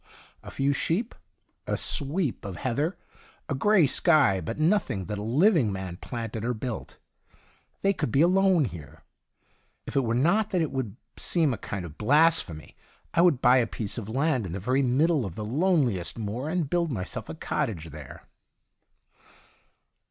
[0.41, 1.13] A few sheep,
[1.67, 2.97] a sweep of heather,
[3.47, 6.97] a gray sky, but nothing that a living man planted or built.
[7.81, 9.03] They could be alone here.
[9.85, 12.75] If it were not that it would seem a kind of blasphemy,
[13.13, 16.49] I would buy a piece of land in the very middle of the loneliest moor
[16.49, 18.23] and build myself a cottage there.